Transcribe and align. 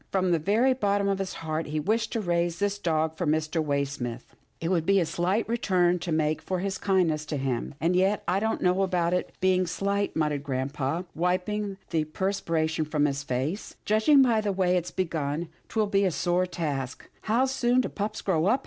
From 0.11 0.31
the 0.31 0.39
very 0.39 0.73
bottom 0.73 1.07
of 1.07 1.19
his 1.19 1.35
heart 1.45 1.67
he 1.67 1.79
wished 1.79 2.11
to 2.13 2.21
raise 2.21 2.57
this 2.57 2.79
dog 2.79 3.15
for 3.15 3.27
Mr. 3.27 3.63
Waysmith. 3.63 4.33
It 4.59 4.69
would 4.69 4.83
be 4.83 4.99
a 4.99 5.05
slight 5.05 5.47
return 5.47 5.99
to 5.99 6.11
make 6.11 6.41
for 6.41 6.57
his 6.57 6.79
kindness 6.79 7.23
to 7.27 7.37
him," 7.37 7.75
and 7.79 7.95
yet 7.95 8.23
I 8.27 8.39
don't 8.39 8.63
know 8.63 8.81
about 8.81 9.13
it's 9.13 9.29
being 9.39 9.67
slight," 9.67 10.15
muttered 10.15 10.41
grampa, 10.43 11.05
wiping 11.13 11.77
the 11.91 12.05
per 12.05 12.31
spiration 12.31 12.89
from 12.89 13.05
his 13.05 13.21
face," 13.21 13.75
judging 13.85 14.23
by 14.23 14.41
the 14.41 14.51
way 14.51 14.75
it's 14.75 14.89
begun, 14.89 15.49
'twill 15.69 15.85
be 15.85 16.03
a 16.05 16.09
sore 16.09 16.47
task— 16.47 17.07
How 17.29 17.45
soon 17.45 17.81
do 17.81 17.87
pups 17.89 18.21
grow 18.21 18.47
up. 18.47 18.59